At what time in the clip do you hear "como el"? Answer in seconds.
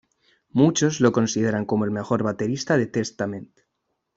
1.65-1.91